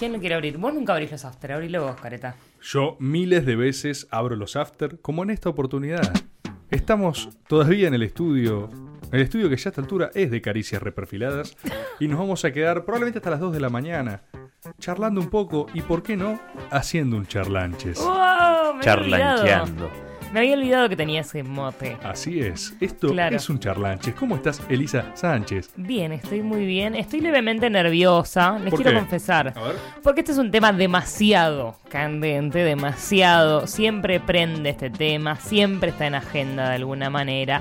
[0.00, 0.56] ¿Quién lo quiere abrir?
[0.56, 2.34] Vos nunca abrís los after, abrilo vos, careta.
[2.62, 6.10] Yo miles de veces abro los after, como en esta oportunidad.
[6.70, 8.70] Estamos todavía en el estudio,
[9.12, 11.54] el estudio que ya a esta altura es de caricias reperfiladas,
[11.98, 14.22] y nos vamos a quedar probablemente hasta las 2 de la mañana,
[14.78, 16.40] charlando un poco y, ¿por qué no?,
[16.70, 17.98] haciendo un charlanches.
[17.98, 18.08] ¡Wow!
[18.08, 18.80] Me olvidado.
[18.80, 20.09] Charlancheando.
[20.32, 21.96] Me había olvidado que tenía ese mote.
[22.04, 23.34] Así es, esto Claro.
[23.36, 24.14] es un charlanches.
[24.14, 25.70] ¿Cómo estás, Elisa Sánchez?
[25.76, 26.94] Bien, estoy muy bien.
[26.94, 28.98] Estoy levemente nerviosa, les ¿Por quiero qué?
[28.98, 29.52] confesar.
[29.56, 29.76] A ver.
[30.04, 33.66] Porque este es un tema demasiado candente, demasiado.
[33.66, 37.60] Siempre prende este tema, siempre está en agenda de alguna manera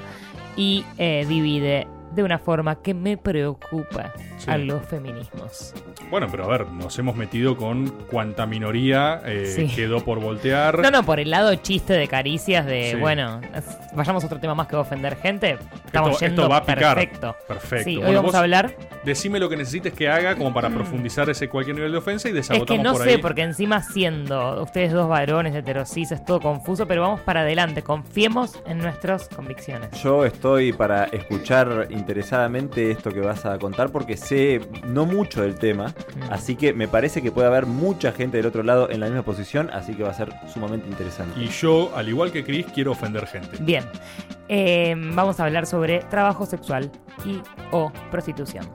[0.55, 4.49] y eh, divide de una forma que me preocupa Sí.
[4.49, 5.73] a los feminismos.
[6.09, 9.67] Bueno, pero a ver, nos hemos metido con cuánta minoría eh, Sí.
[9.75, 10.79] quedó por voltear.
[10.79, 12.95] No, no, por el lado chiste de caricias de, Sí.
[12.97, 15.57] bueno, es- vayamos a otro tema más que ofender gente.
[15.85, 16.95] Estamos Esto- yendo esto va a picar.
[16.95, 17.35] perfecto.
[17.47, 17.83] Perfecto.
[17.89, 18.71] Sí, hoy vamos a hablar.
[19.03, 22.31] Decime lo que necesites que haga como para profundizar ese cualquier nivel de ofensa y
[22.31, 23.17] Es desagotamos que no por sé, ahí.
[23.17, 28.59] porque encima siendo ustedes dos varones heterosis es todo confuso, pero vamos para adelante, confiemos
[28.65, 29.89] en nuestras convicciones.
[30.01, 35.55] Yo estoy para escuchar interesadamente esto que vas a contar porque sé no mucho del
[35.55, 36.31] tema, Mm.
[36.31, 39.21] así que me parece que puede haber mucha gente del otro lado en la misma
[39.23, 41.39] posición, así que va a ser sumamente interesante.
[41.39, 43.57] Y yo, al igual que Chris, quiero ofender gente.
[43.59, 43.83] Bien,
[44.47, 46.89] eh, vamos a hablar sobre trabajo sexual
[47.25, 48.67] y o prostitución.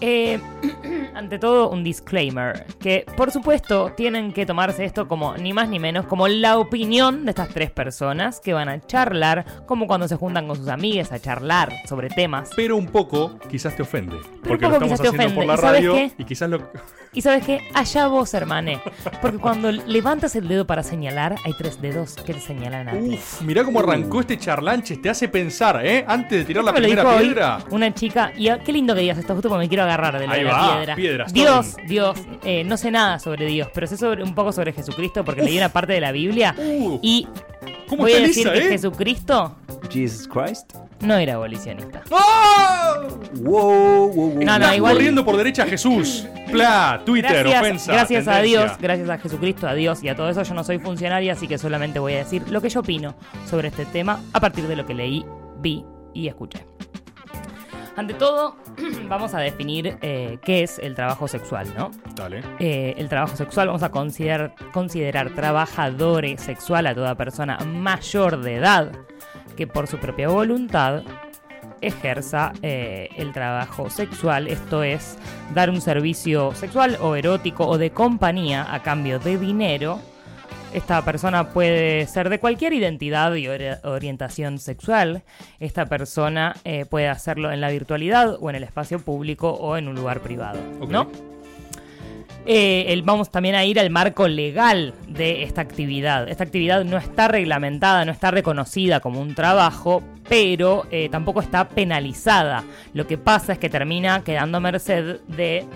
[0.00, 0.38] Eh,
[1.14, 2.66] ante todo, un disclaimer.
[2.78, 7.24] Que, por supuesto, tienen que tomarse esto como ni más ni menos como la opinión
[7.24, 11.12] de estas tres personas que van a charlar, como cuando se juntan con sus amigas
[11.12, 12.50] a charlar sobre temas.
[12.56, 14.16] Pero un poco quizás te ofende.
[14.42, 15.46] porque poco lo estamos quizás te haciendo por ofende.
[15.46, 16.12] la ¿Y sabes radio qué?
[16.18, 16.70] y quizás lo.
[17.10, 18.80] Y sabes qué, allá vos, hermane.
[19.22, 23.14] Porque cuando levantas el dedo para señalar, hay tres dedos que te señalan a ti.
[23.14, 25.00] Uf, mirá cómo arrancó este charlanches.
[25.00, 26.04] Te hace pensar, ¿eh?
[26.06, 27.60] Antes de tirar la primera hoy piedra.
[27.70, 30.32] Una chica, y qué lindo que digas esto, justo porque me quiero agarrar de la,
[30.34, 30.94] Ahí de la va, piedra.
[30.94, 31.76] piedras, Dios.
[31.86, 35.42] Dios, eh, no sé nada sobre Dios, pero sé sobre, un poco sobre Jesucristo porque
[35.42, 37.26] leí una parte de la Biblia Uh, y
[37.88, 38.70] ¿Cómo voy a decir Elisa, que eh?
[38.70, 39.56] Jesucristo
[39.90, 40.74] Jesus Christ.
[41.00, 42.02] no era abolicionista.
[42.12, 43.00] ¡Ah!
[43.34, 44.34] Wow, wow, wow.
[44.34, 46.26] No, no, Estás igual- corriendo por derecha a Jesús.
[46.50, 47.92] Pla, Twitter, Gracias, ofensa.
[47.92, 48.60] gracias a tendencia.
[48.64, 51.46] Dios, gracias a Jesucristo, a Dios y a todo eso, yo no soy funcionaria, así
[51.48, 53.14] que solamente voy a decir lo que yo opino
[53.48, 55.24] sobre este tema a partir de lo que leí,
[55.60, 55.84] vi
[56.14, 56.64] y escuché.
[57.98, 58.54] Ante todo,
[59.08, 61.90] vamos a definir eh, qué es el trabajo sexual, ¿no?
[62.14, 62.44] Dale.
[62.60, 68.54] eh, el trabajo sexual, vamos a considerar, considerar trabajadores sexual a toda persona mayor de
[68.54, 68.92] edad
[69.56, 71.02] que por su propia voluntad
[71.80, 75.18] ejerza eh, el trabajo sexual, esto es
[75.52, 79.98] dar un servicio sexual o erótico o de compañía a cambio de dinero.
[80.74, 85.22] Esta persona puede ser de cualquier identidad y ori- orientación sexual.
[85.60, 89.88] Esta persona eh, puede hacerlo en la virtualidad o en el espacio público o en
[89.88, 90.60] un lugar privado.
[90.88, 91.10] ¿no?
[92.46, 96.28] Eh, el- vamos también a ir al marco legal de esta actividad.
[96.28, 101.68] Esta actividad no está reglamentada, no está reconocida como un trabajo, pero eh, tampoco está
[101.70, 102.62] penalizada.
[102.92, 105.66] Lo que pasa es que termina quedando a merced de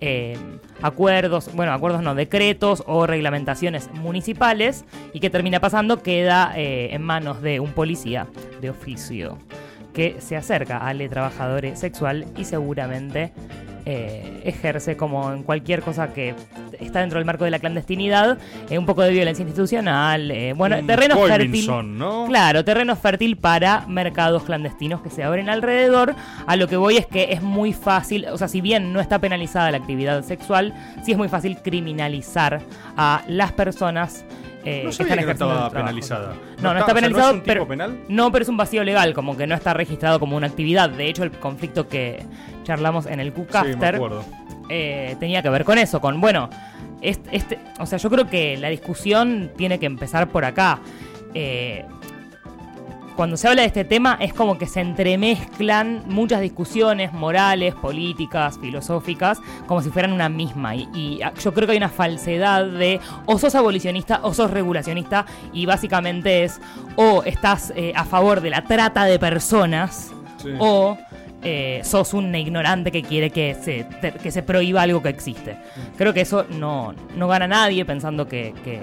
[0.00, 0.36] eh,
[0.82, 7.02] acuerdos, bueno, acuerdos no, decretos o reglamentaciones municipales y que termina pasando queda eh, en
[7.02, 8.26] manos de un policía
[8.60, 9.38] de oficio
[9.92, 13.32] que se acerca al trabajador sexual y seguramente
[13.88, 16.34] eh, ejerce como en cualquier cosa que
[16.80, 18.36] está dentro del marco de la clandestinidad,
[18.68, 21.96] eh, un poco de violencia institucional, eh, bueno, Un terreno fértil.
[21.96, 22.26] ¿no?
[22.26, 26.16] Claro, terreno fértil para mercados clandestinos que se abren alrededor.
[26.48, 29.20] A lo que voy es que es muy fácil, o sea, si bien no está
[29.20, 32.62] penalizada la actividad sexual, sí es muy fácil criminalizar
[32.96, 34.24] a las personas
[34.64, 36.34] eh, No que están que no estaba penalizada.
[36.60, 37.98] No, no, está penalizado, ¿no es un tipo pero penal?
[38.08, 40.90] no, pero es un vacío legal, como que no está registrado como una actividad.
[40.90, 42.24] De hecho, el conflicto que
[42.66, 44.24] charlamos en el Sí, QCaster acuerdo.
[44.68, 46.50] eh, tenía que ver con eso, con, bueno,
[47.00, 50.80] este, este- o sea, yo creo que la discusión tiene que empezar por acá.
[51.34, 51.84] Eh,
[53.16, 58.58] cuando se habla de este tema es como que se entremezclan muchas discusiones morales, políticas,
[58.60, 60.74] filosóficas, como si fueran una misma.
[60.74, 65.24] Y, y yo creo que hay una falsedad de o sos abolicionista o sos regulacionista
[65.54, 66.60] y básicamente es
[66.96, 70.50] o estás eh, a favor de la trata de personas Sí.
[70.58, 70.98] o
[71.48, 73.86] eh, sos un ignorante que quiere que se,
[74.20, 75.56] que se prohíba algo que existe.
[75.96, 78.80] Creo que eso no, no gana nadie pensando que, que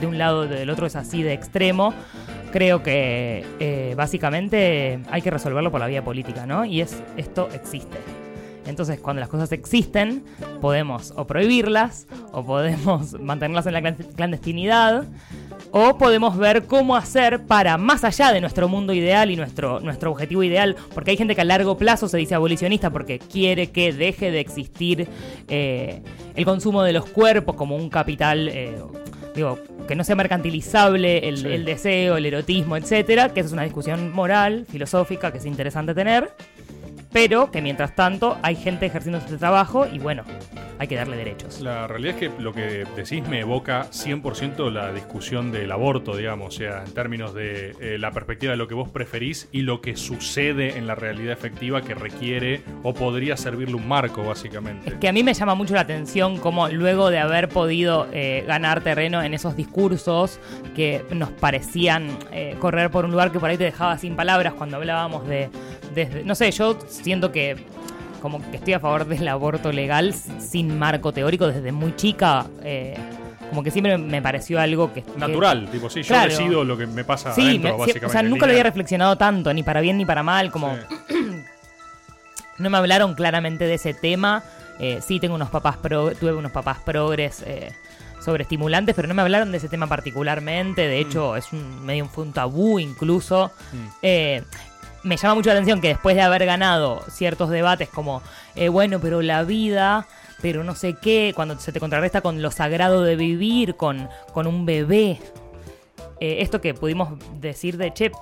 [0.00, 1.94] de un lado o del otro es así de extremo.
[2.50, 6.64] Creo que eh, básicamente hay que resolverlo por la vía política, ¿no?
[6.64, 7.98] Y es esto existe.
[8.66, 10.24] Entonces, cuando las cosas existen,
[10.60, 15.04] podemos o prohibirlas o podemos mantenerlas en la clan- clandestinidad.
[15.74, 20.10] O podemos ver cómo hacer para, más allá de nuestro mundo ideal y nuestro, nuestro
[20.10, 23.92] objetivo ideal, porque hay gente que a largo plazo se dice abolicionista porque quiere que
[23.94, 25.08] deje de existir
[25.48, 26.02] eh,
[26.34, 28.76] el consumo de los cuerpos como un capital, eh,
[29.34, 31.46] digo, que no sea mercantilizable el, Sí.
[31.48, 35.94] el deseo, el erotismo, etcétera, que esa es una discusión moral, filosófica, que es interesante
[35.94, 36.32] tener,
[37.12, 40.24] pero que mientras tanto hay gente ejerciendo este trabajo y bueno,
[40.82, 41.60] hay que darle derechos.
[41.60, 46.56] La realidad es que lo que decís me evoca 100% la discusión del aborto, digamos,
[46.56, 49.80] o sea, en términos de eh, la perspectiva de lo que vos preferís y lo
[49.80, 54.90] que sucede en la realidad efectiva que requiere o podría servirle un marco, básicamente.
[54.90, 58.42] Es que a mí me llama mucho la atención cómo luego de haber podido eh,
[58.48, 60.40] ganar terreno en esos discursos
[60.74, 64.54] que nos parecían eh, correr por un lugar que por ahí te dejaba sin palabras
[64.54, 65.48] cuando hablábamos de,
[65.94, 67.56] desde, no sé, yo siento que
[68.22, 72.96] como que estoy a favor del aborto legal sin marco teórico desde muy chica, eh,
[73.50, 75.02] como que siempre me pareció algo que...
[75.02, 76.30] que- Natural, tipo, sí, yo Claro.
[76.30, 78.06] decido lo que me pasa Sí, adentro, me- básicamente.
[78.06, 80.74] o sea, nunca lo había reflexionado tanto, ni para bien ni para mal, como
[81.08, 81.14] Sí.
[82.58, 84.42] no me hablaron claramente de ese tema.
[84.78, 87.72] Eh, sí, tengo unos papás pro, tuve unos papás progres eh,
[88.24, 90.86] sobre estimulantes, pero no me hablaron de ese tema particularmente.
[90.88, 93.50] De hecho, es un medio fue un tabú incluso.
[93.72, 93.86] Mm.
[94.02, 94.42] Eh,
[95.02, 98.22] me llama mucho la atención que después de haber ganado ciertos debates como,
[98.54, 100.06] eh, bueno, pero la vida,
[100.40, 104.46] pero no sé qué, cuando se te contrarresta con lo sagrado de vivir, con, con
[104.46, 105.18] un bebé,
[106.20, 108.12] eh, esto que pudimos decir de, che,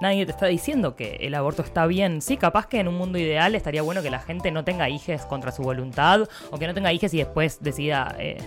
[0.00, 2.22] nadie te está diciendo que el aborto está bien.
[2.22, 5.24] Sí, capaz que en un mundo ideal estaría bueno que la gente no tenga hijes
[5.24, 8.14] contra su voluntad o que no tenga hijes y después decida...
[8.18, 8.38] eh,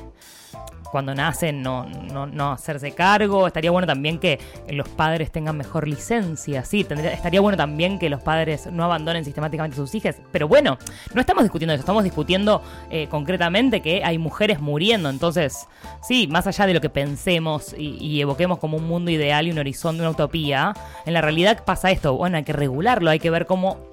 [0.91, 3.47] cuando nacen no, no, no hacerse cargo.
[3.47, 4.39] Estaría bueno también que
[4.69, 6.63] los padres tengan mejor licencia.
[6.63, 10.17] Sí, estaría bueno también que los padres no abandonen sistemáticamente a sus hijas.
[10.31, 10.77] Pero bueno,
[11.13, 15.09] no estamos discutiendo eso, estamos discutiendo eh, concretamente que hay mujeres muriendo.
[15.09, 15.67] Entonces,
[16.01, 19.51] sí, más allá de lo que pensemos y, y evoquemos como un mundo ideal y
[19.51, 20.73] un horizonte, una utopía,
[21.05, 22.15] en la realidad pasa esto.
[22.15, 23.90] Bueno, hay que regularlo, hay que ver cómo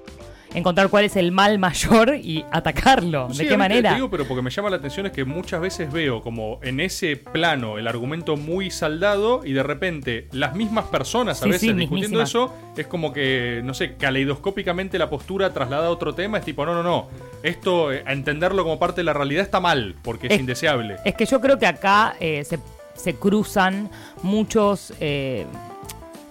[0.54, 3.28] encontrar cuál es el mal mayor y atacarlo.
[3.28, 3.90] ¿De qué manera?
[3.90, 6.80] Te digo, pero porque me llama la atención es que muchas veces veo como en
[6.80, 11.60] ese plano el argumento muy saldado y de repente las mismas personas a Sí, veces
[11.60, 12.28] sí, discutiendo mismísimas.
[12.30, 16.64] eso es como que, no sé, caleidoscópicamente la postura traslada a otro tema es tipo,
[16.64, 17.08] no, no, no,
[17.42, 20.96] esto eh, a entenderlo como parte de la realidad está mal porque es, Es- indeseable.
[21.04, 22.58] Es que yo creo que acá eh, se,
[22.94, 23.90] se cruzan
[24.22, 25.44] muchos eh,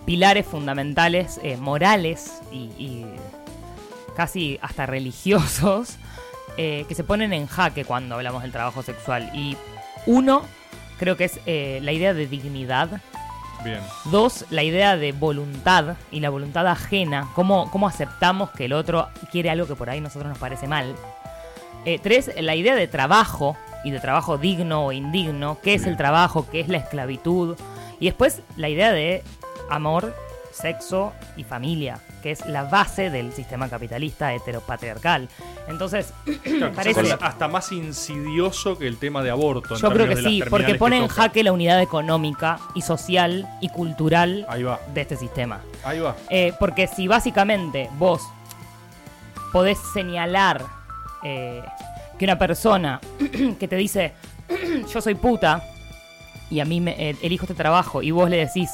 [0.06, 3.06] pilares fundamentales, eh, morales y, y
[4.18, 5.98] casi hasta religiosos,
[6.58, 9.30] eh, que se ponen en jaque cuando hablamos del trabajo sexual.
[9.34, 9.56] Y
[10.08, 10.42] uno,
[10.98, 13.00] creo que es eh, la idea de dignidad.
[13.64, 13.80] Bien.
[14.06, 17.30] Dos, la idea de voluntad y la voluntad ajena.
[17.36, 20.68] Cómo, cómo aceptamos que el otro quiere algo que por ahí a nosotros nos parece
[20.68, 20.96] mal.
[21.86, 25.60] Eh, tres, la idea de trabajo y de trabajo digno o indigno.
[25.62, 26.48] ¿Qué es el trabajo?
[26.52, 27.56] ¿Qué es la esclavitud?
[28.00, 29.24] Y después la idea de
[29.70, 30.14] amor,
[30.58, 35.30] sexo y familia, que es la base del sistema capitalista heteropatriarcal.
[35.68, 36.14] Entonces,
[36.44, 39.76] Claro, parece- hasta más insidioso que el tema de aborto.
[39.76, 43.70] en yo creo que sí, porque pone en jaque la unidad económica y social y
[43.70, 45.62] cultural Ahí va, de este sistema.
[45.84, 46.16] ahí va.
[46.30, 48.22] Eh, porque si básicamente vos
[49.52, 50.64] podés señalar
[51.24, 51.62] eh,
[52.18, 53.00] que una persona
[53.60, 54.14] que te dice
[54.94, 55.64] yo soy puta
[56.50, 58.70] y a mí me, eh, elijo este trabajo y vos le decís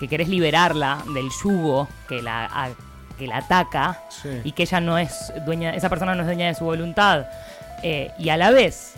[0.00, 2.70] que querés liberarla del yugo que la, a-
[3.18, 4.40] que la ataca Sí.
[4.44, 7.26] y que ella no es dueña, esa persona no es dueña de su voluntad
[7.82, 8.94] eh, y a la vez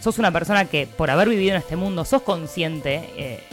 [0.00, 3.44] sos una persona que por haber vivido en este mundo sos consciente eh,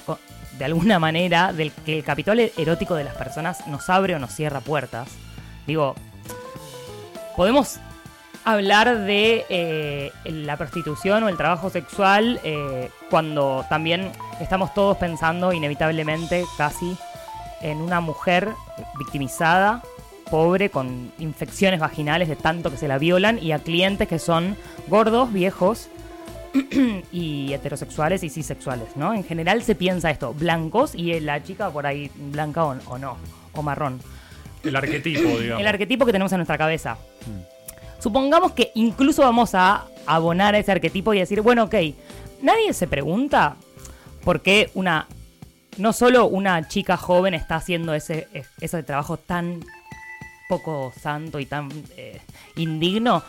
[0.59, 4.31] de alguna manera del que el capital erótico de las personas nos abre o nos
[4.35, 5.09] cierra puertas.
[5.65, 5.95] Digo,
[7.35, 7.79] podemos
[8.45, 15.53] hablar de eh, la prostitución o el trabajo sexual eh, cuando también estamos todos pensando
[15.53, 16.97] inevitablemente casi
[17.61, 18.49] en una mujer
[18.97, 19.81] victimizada,
[20.29, 24.57] pobre, con infecciones vaginales de tanto que se la violan y a clientes que son
[24.87, 25.89] gordos, viejos
[27.11, 29.13] y heterosexuales y cisexuales, ¿no?
[29.13, 33.17] En general se piensa esto, blancos y la chica por ahí blanca o, o no,
[33.53, 34.01] o marrón.
[34.63, 35.61] El arquetipo, digamos.
[35.61, 36.97] El arquetipo que tenemos en nuestra cabeza.
[38.03, 41.75] Supongamos que incluso vamos a abonar a ese arquetipo y decir, bueno, ok,
[42.41, 43.55] nadie se pregunta
[44.25, 45.07] por qué una,
[45.77, 48.27] no solo una chica joven está haciendo ese,
[48.59, 49.61] ese trabajo tan
[50.49, 52.19] poco santo y tan eh,
[52.57, 53.23] indigno,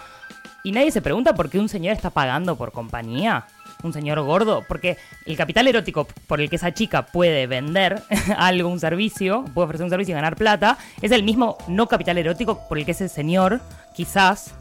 [0.64, 3.46] y nadie se pregunta por qué un señor está pagando por compañía.
[3.84, 8.02] Un señor gordo, porque el capital erótico por el que esa chica puede vender
[8.38, 12.18] algo, un servicio, puede ofrecer un servicio y ganar plata, es el mismo no capital
[12.18, 13.60] erótico por el que ese señor,
[13.94, 14.54] quizás,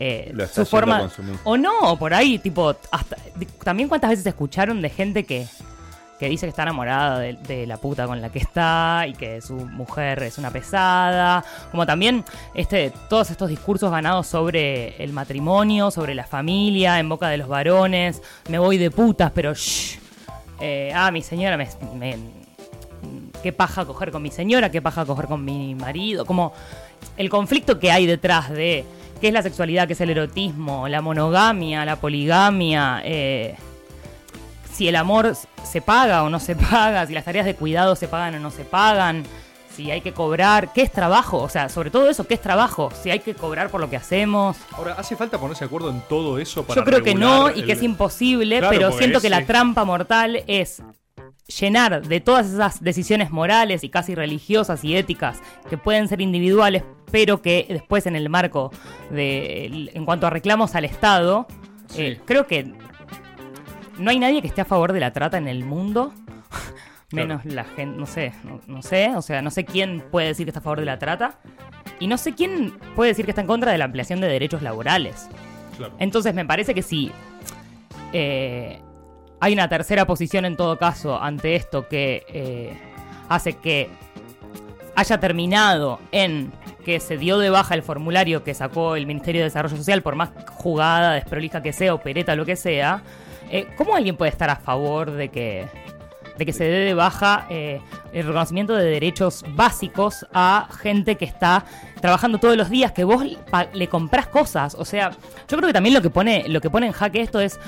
[0.00, 1.08] eh, Lo su forma.
[1.44, 3.16] O no, por ahí, tipo, hasta,
[3.62, 5.46] también cuántas veces escucharon de gente que,
[6.18, 9.40] que dice que está enamorada de, de la puta con la que está y que
[9.40, 12.24] su mujer es una pesada, como también
[12.54, 17.48] este, todos estos discursos ganados sobre el matrimonio, sobre la familia, en boca de los
[17.48, 19.98] varones, me voy de putas, pero shh,
[20.60, 22.18] eh, ah, mi señora me, me-
[23.42, 26.52] qué paja coger con mi señora, qué paja coger con mi marido, como
[27.16, 28.84] el conflicto que hay detrás de
[29.20, 33.56] qué es la sexualidad, qué es el erotismo, la monogamia, la poligamia, eh,
[34.72, 38.08] si el amor se paga o no se paga, si las tareas de cuidado se
[38.08, 39.24] pagan o no se pagan,
[39.74, 42.90] si hay que cobrar, qué es trabajo, o sea, sobre todo eso, qué es trabajo,
[43.02, 44.56] si hay que cobrar por lo que hacemos.
[44.72, 47.62] Ahora, ¿hace falta ponerse de acuerdo en todo eso para Yo creo que no y
[47.64, 50.82] que es imposible, Claro, pero siento que la trampa mortal es
[51.46, 56.82] llenar de todas esas decisiones morales y casi religiosas y éticas que pueden ser individuales,
[57.12, 58.70] pero que después en el marco
[59.10, 61.46] de en cuanto a reclamos al Estado,
[61.88, 62.02] Sí.
[62.02, 62.72] eh, creo que
[63.98, 66.12] no hay nadie que esté a favor de la trata en el mundo.
[67.12, 70.46] Menos la gente, no sé, no, no sé, o sea, no sé quién puede decir
[70.46, 71.38] que está a favor de la trata
[72.00, 74.62] y no sé quién puede decir que está en contra de la ampliación de derechos
[74.62, 75.28] laborales.
[75.76, 75.94] Claro.
[76.00, 77.12] Entonces me parece que si
[78.12, 78.80] eh,
[79.44, 82.72] hay una tercera posición en todo caso ante esto que eh,
[83.28, 83.90] hace que
[84.94, 86.50] haya terminado en
[86.82, 90.14] que se dio de baja el formulario que sacó el Ministerio de Desarrollo Social, por
[90.14, 93.02] más jugada, desprolija que sea, opereta, lo que sea,
[93.50, 95.66] eh, ¿cómo alguien puede estar a favor de que,
[96.38, 97.82] de que se dé de baja eh,
[98.14, 101.66] el reconocimiento de derechos básicos a gente que está
[102.00, 103.22] trabajando todos los días, que vos
[103.74, 104.74] le comprás cosas?
[104.74, 107.40] O sea, yo creo que también lo que pone, lo que pone en jaque esto
[107.40, 107.60] es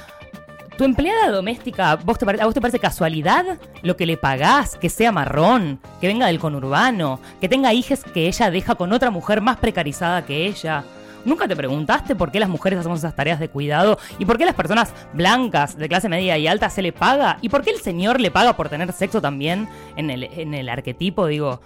[0.76, 4.76] tu empleada doméstica, ¿vos te ¿a vos te parece casualidad lo que le pagás?
[4.76, 9.11] Que sea marrón, que venga del conurbano, que tenga hijas que ella deja con otra
[9.11, 10.85] mujer más precarizada que ella.
[11.25, 13.99] ¿Nunca te preguntaste por qué las mujeres hacemos esas tareas de cuidado?
[14.18, 17.38] ¿Y por qué las personas blancas de clase media y alta se le paga?
[17.40, 20.68] ¿Y por qué el señor le paga por tener sexo también en el, en el
[20.68, 21.26] arquetipo?
[21.26, 21.61] Digo,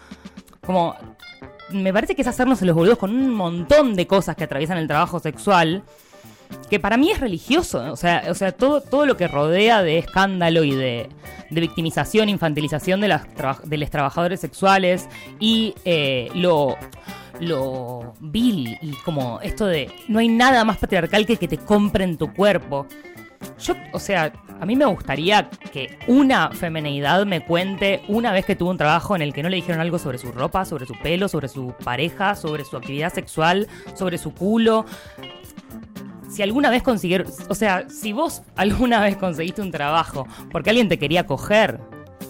[0.64, 0.94] como...
[1.72, 4.88] Me parece que es hacernos los boludos con un montón de cosas que atraviesan el
[4.88, 5.84] trabajo sexual
[6.68, 9.98] que para mí es religioso, o sea, o sea todo, todo lo que rodea de
[9.98, 11.08] escándalo y de,
[11.50, 13.22] de victimización, infantilización de, las
[13.64, 16.76] de los trabajadores sexuales y eh, lo,
[17.40, 22.16] lo vil y como esto de no hay nada más patriarcal que que te compren
[22.16, 22.86] tu cuerpo.
[23.58, 28.54] Yo, o sea, a mí me gustaría que una femeneidad me cuente una vez que
[28.54, 30.94] tuvo un trabajo en el que no le dijeron algo sobre su ropa, sobre su
[31.02, 34.84] pelo, sobre su pareja, sobre su actividad sexual, sobre su culo
[36.30, 40.88] si alguna vez consiguieron, o sea, si vos alguna vez conseguiste un trabajo porque alguien
[40.88, 41.80] te quería coger,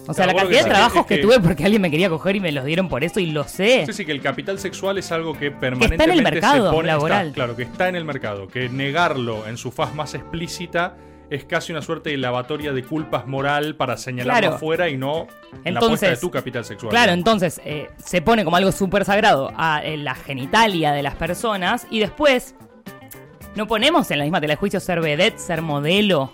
[0.07, 2.09] o sea, Claro, la que cantidad de trabajos que, que- tuve porque alguien me quería
[2.09, 3.85] coger y me los dieron por eso y lo sé.
[3.85, 6.93] Sí, sí, que el capital sexual es algo que permanentemente el mercado se pone, está-
[6.97, 7.31] laboral.
[7.33, 8.47] claro, que está en el mercado.
[8.47, 10.95] Que negarlo en su faz más explícita
[11.29, 14.55] es casi una suerte de lavatoria de culpas moral para señalarlo Claro.
[14.55, 16.89] afuera y no la Entonces, puesta de tu capital sexual.
[16.89, 21.15] Claro, entonces eh, se pone como algo súper sagrado a eh, la genitalia de las
[21.15, 22.55] personas y después
[23.55, 26.31] no ponemos en la misma tela de juicio ser vedette, ser modelo.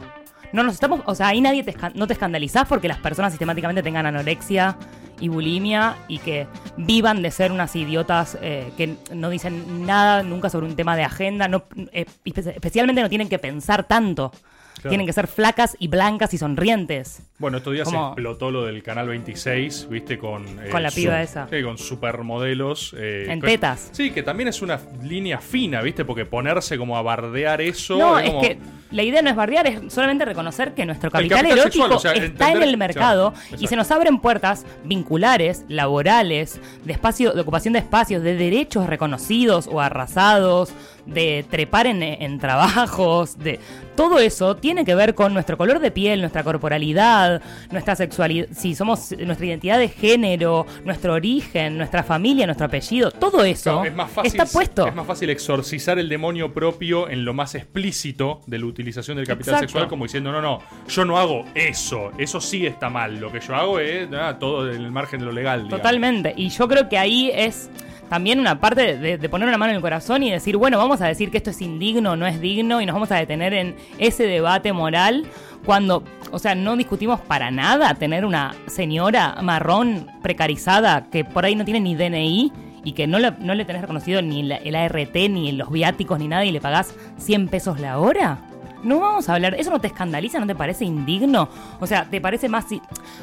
[0.54, 3.84] No nos estamos, o sea, ahí nadie te no te escandalizás porque las personas sistemáticamente
[3.84, 4.78] tengan anorexia
[5.20, 6.48] y bulimia y que
[6.78, 11.04] vivan de ser unas idiotas eh, que no dicen nada nunca sobre un tema de
[11.04, 14.32] agenda, no, eh, espe- especialmente no tienen que pensar tanto.
[14.78, 14.90] Claro.
[14.90, 17.22] Tienen que ser flacas y blancas y sonrientes.
[17.40, 20.18] Bueno, estos días Como- se explotó lo del canal 26, ¿viste?
[20.18, 21.48] Con, eh, Con la piba esa.
[21.50, 22.94] Sí, con supermodelos.
[22.98, 23.90] eh, En tetas.
[23.92, 26.06] Sí, que también es una línea fina, ¿viste?
[26.06, 27.98] Porque ponerse como a bardear eso.
[27.98, 28.58] No, es como- que
[28.92, 32.00] la idea no es bardear, es solamente reconocer que nuestro capital, capital erótico sexual, o
[32.00, 33.68] sea, está entender- en el mercado claro, y exacto.
[33.68, 39.68] se nos abren puertas vinculares, laborales, de espacio, de ocupación de espacios, de derechos reconocidos
[39.72, 40.72] o arrasados,
[41.08, 43.60] de trepar en, en trabajos, de
[43.96, 48.76] todo eso tiene que ver con nuestro color de piel, nuestra corporalidad, nuestra sexualidad, si
[48.76, 54.12] somos nuestra identidad de género, nuestro origen, nuestra familia, nuestro apellido, todo eso es más
[54.12, 54.88] fácil, está puesto.
[54.88, 59.26] Es más fácil exorcizar el demonio propio en lo más explícito de la utilización del
[59.26, 59.68] capital Exacto.
[59.68, 63.40] sexual, como diciendo, no, no, yo no hago eso, eso sí está mal, lo que
[63.40, 65.64] yo hago es ah, todo en el margen de lo legal.
[65.64, 65.80] digamos.
[65.80, 66.34] Totalmente.
[66.38, 67.70] Y yo creo que ahí es
[68.10, 71.02] también una parte de, de poner una mano en el corazón y decir, bueno, vamos
[71.02, 73.76] a decir que esto es indigno, no es digno, y nos vamos a detener en
[73.98, 75.26] ese debate moral
[75.66, 81.56] cuando, o sea, no discutimos para nada tener una señora marrón precarizada que por ahí
[81.56, 82.52] no tiene ni DNI
[82.84, 86.20] y que no le, no le tenés reconocido ni la- el ART, ni los viáticos,
[86.20, 88.38] ni nada, y le pagás 100 pesos la hora.
[88.84, 90.40] No vamos a hablar, ¿eso no te escandaliza?
[90.40, 91.50] ¿No te parece indigno?
[91.82, 92.66] O sea, ¿te parece más...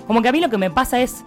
[0.07, 1.25] Como que a mí lo que me pasa es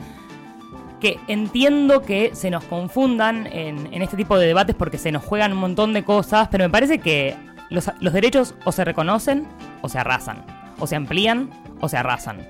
[1.00, 5.54] que entiendo que se nos confundan en, este tipo de debates porque se nos juegan
[5.54, 7.36] un montón de cosas, pero me parece que
[7.70, 9.48] los, los derechos o se reconocen
[9.82, 10.44] o se arrasan,
[10.80, 11.50] o se amplían
[11.82, 12.48] o se arrasan.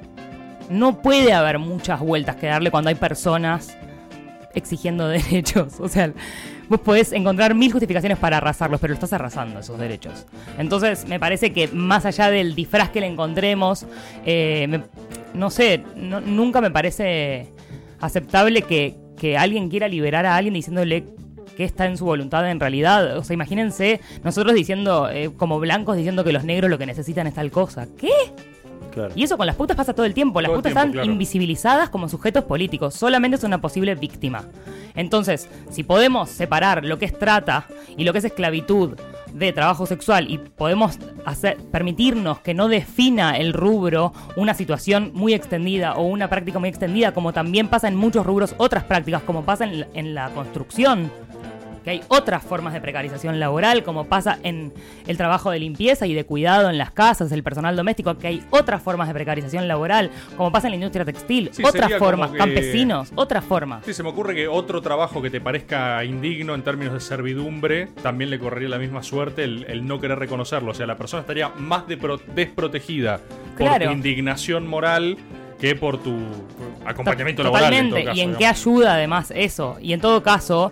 [0.70, 3.78] no puede haber muchas vueltas que darle cuando hay personas
[4.54, 5.80] exigiendo derechos.
[5.80, 6.12] O sea,
[6.70, 10.26] vos podés encontrar mil justificaciones para arrasarlos, pero estás arrasando esos derechos.
[10.58, 13.86] Entonces, me parece que más allá del disfraz que le encontremos,
[14.26, 14.82] eh,
[15.34, 17.54] no sé, nunca me parece
[18.00, 18.96] aceptable que,
[19.38, 21.06] alguien quiera liberar a alguien diciéndole
[21.56, 23.18] que está en su voluntad en realidad.
[23.18, 27.26] O sea, imagínense nosotros diciendo, eh, como blancos, diciendo que los negros lo que necesitan
[27.26, 27.88] es tal cosa.
[27.98, 28.12] ¿Qué?
[29.16, 30.42] Y eso con las putas pasa todo el tiempo.
[30.42, 32.96] Las putas están invisibilizadas como sujetos políticos.
[32.96, 34.46] Solamente es una posible víctima.
[34.96, 38.98] Entonces, si podemos separar lo que es trata y lo que es esclavitud
[39.38, 45.34] de trabajo sexual y podemos hacer, permitirnos que no defina el rubro una situación muy
[45.34, 49.44] extendida o una práctica muy extendida, como también pasa en muchos rubros otras prácticas, como
[49.44, 51.12] pasa en la construcción
[51.88, 54.74] que hay otras formas de precarización laboral, como pasa en
[55.08, 58.44] el trabajo de limpieza y de cuidado en las casas, el personal doméstico, que hay
[58.50, 63.46] otras formas de precarización laboral, como pasa en la industria textil, otras formas, campesinos, otras
[63.46, 63.86] formas.
[63.86, 67.88] Sí, se me ocurre que otro trabajo que te parezca indigno en términos de servidumbre,
[68.04, 70.72] también le correría la misma suerte el, no querer reconocerlo.
[70.72, 73.22] O sea, la persona estaría más desprotegida
[73.58, 75.16] por tu indignación moral
[75.60, 76.16] que por tu
[76.86, 77.70] acompañamiento laboral.
[77.70, 78.12] Totalmente.
[78.14, 79.78] ¿Y en qué ayuda además eso?
[79.82, 80.72] Y en todo caso,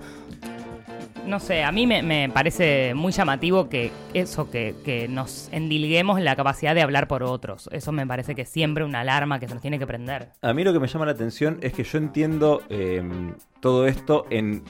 [1.25, 6.75] no sé, a mí me, parece muy llamativo que eso, que, nos endilguemos la capacidad
[6.75, 7.70] de hablar por otros.
[7.72, 10.29] Eso me parece que es siempre una alarma que se nos tiene que prender.
[10.41, 14.25] A mí lo que me llama la atención es que yo entiendo em, todo esto
[14.29, 14.63] en...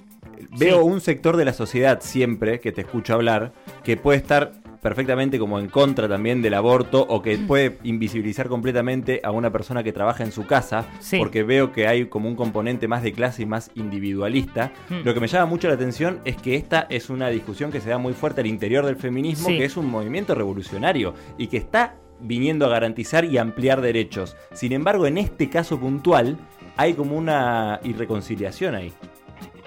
[0.58, 4.52] Veo un sector de la sociedad siempre que te escucho hablar que puede estar
[4.86, 7.48] perfectamente como en contra también del aborto o que mm.
[7.48, 10.86] puede invisibilizar completamente a una persona que trabaja en su casa,
[11.18, 14.72] porque veo que hay como un componente más de clase y más individualista.
[14.90, 15.00] Mm.
[15.04, 17.90] Lo que me llama mucho la atención es que esta es una discusión que se
[17.90, 21.96] da muy fuerte al interior del feminismo, que es un movimiento revolucionario y que está
[22.20, 24.38] viniendo a garantizar y ampliar derechos.
[24.54, 26.38] Sin embargo, en este caso puntual
[26.78, 28.94] hay como una irreconciliación ahí.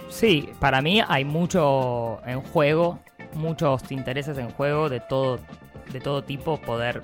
[0.08, 3.00] Sí, para mí hay mucho en juego
[3.35, 5.38] muchos intereses en juego de todo,
[5.92, 7.02] de todo tipo, poder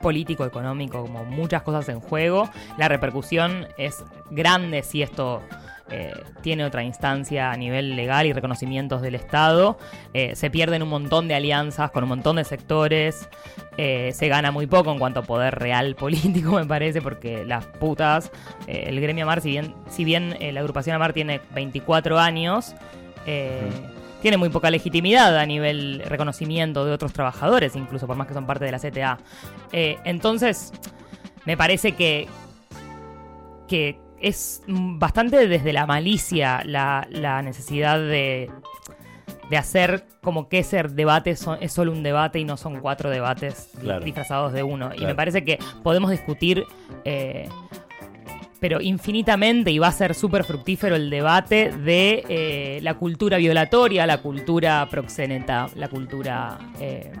[0.00, 2.48] político, económico, como muchas cosas en juego.
[2.78, 5.42] La repercusión es grande si esto
[5.88, 9.78] eh, tiene otra instancia a nivel legal y reconocimientos del Estado.
[10.14, 13.28] Eh, se pierden un montón de alianzas con un montón de sectores.
[13.76, 17.66] Eh, se gana muy poco en cuanto a poder real político, me parece, porque las
[17.66, 18.32] putas,
[18.66, 22.74] el gremio Amar, si bien, si bien la agrupación Amar tiene 24 años,
[24.26, 28.44] tiene muy poca legitimidad a nivel reconocimiento de otros trabajadores, incluso por más que son
[28.44, 29.18] parte de la CTA.
[29.70, 30.72] Eh, entonces,
[31.44, 32.26] me parece que,
[33.68, 37.06] que es bastante desde la malicia la,
[37.44, 38.50] necesidad de,
[39.48, 43.70] de, hacer como que ese debate es solo un debate y no son cuatro debates
[44.02, 44.90] disfrazados de uno.
[44.92, 46.64] Y me parece que podemos discutir...
[47.04, 47.48] Eh,
[48.60, 54.06] pero infinitamente y va a ser súper fructífero el debate de eh, la cultura violatoria,
[54.06, 57.12] la cultura proxeneta, la cultura eh,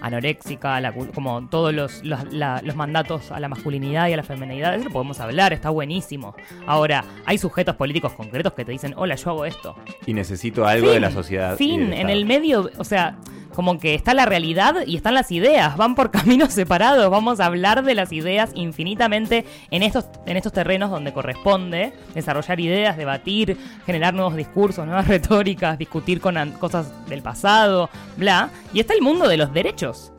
[0.00, 0.80] anoréxica,
[1.14, 4.74] como todos los, los, mandatos a la masculinidad y a la feminidad.
[4.74, 6.34] Eso lo podemos hablar, está buenísimo.
[6.66, 9.76] Ahora, hay sujetos políticos concretos que te dicen, hola, yo hago esto.
[10.06, 11.56] Y necesito algo de la sociedad.
[11.56, 13.18] Fin, en el medio, o sea
[13.60, 17.44] como que está la realidad y están las ideas, van por caminos separados, vamos a
[17.44, 23.58] hablar de las ideas infinitamente en estos, en estos terrenos donde corresponde desarrollar ideas, debatir,
[23.84, 29.28] generar nuevos discursos, nuevas retóricas, discutir con cosas del pasado, bla, y está el mundo
[29.28, 30.10] de los derechos.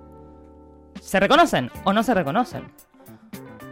[1.01, 2.65] ¿Se reconocen o no se reconocen?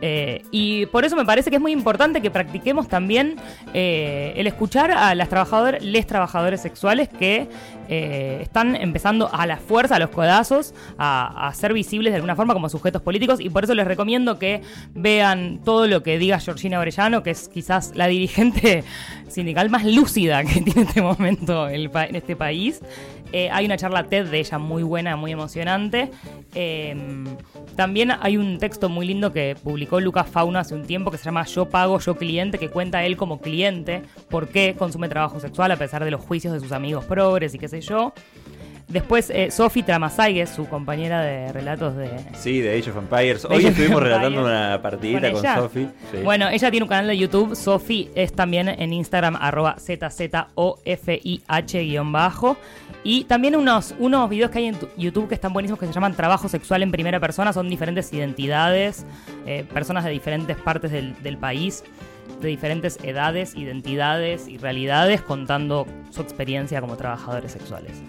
[0.01, 3.35] Eh, y por eso me parece que es muy importante que practiquemos también
[3.73, 7.49] eh, el escuchar a las trabajadoras, les trabajadores sexuales que
[7.91, 12.53] eh, están empezando a la fuerza, a los codazos, a, ser visibles de alguna forma
[12.53, 13.39] como sujetos políticos.
[13.39, 14.61] Y por eso les recomiendo que
[14.93, 18.83] vean todo lo que diga Georgina Orellano, que es quizás la dirigente
[19.27, 22.81] sindical más lúcida que tiene en este momento en este país.
[23.33, 26.11] hay una charla TED de ella muy buena, muy emocionante.
[27.75, 31.23] también hay un texto muy lindo que publicó Lucas Fauna hace un tiempo que se
[31.23, 35.71] llama Yo pago, yo cliente, que cuenta él como cliente por qué consume trabajo sexual
[35.71, 38.13] a pesar de los juicios de sus amigos progres y qué sé yo.
[38.89, 42.09] Después, eh, Sophie Tramasaigue, su compañera de relatos de.
[42.33, 43.45] Sí, de Age of Empires.
[43.45, 45.89] Hoy estuvimos relatando una partidita con, Sophie.
[46.23, 47.55] Bueno, ella tiene un canal de YouTube.
[47.55, 52.57] Sophie es también en Instagram, arroba ZZOFIH-bajo.
[53.03, 56.15] Y también unos, unos videos que hay en YouTube que están buenísimos que se llaman
[56.15, 57.53] Trabajo Sexual en Primera Persona.
[57.53, 59.05] Son diferentes identidades,
[59.45, 61.83] eh, personas de diferentes partes del, del país
[62.41, 68.01] de diferentes edades, identidades y realidades contando su experiencia como trabajadores sexuales.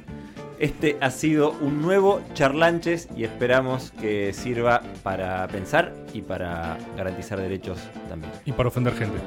[0.59, 7.41] Este ha sido un nuevo Charlanches y esperamos que sirva para pensar y para garantizar
[7.41, 7.79] derechos
[8.11, 8.31] también.
[8.45, 9.19] Y para ofender gente.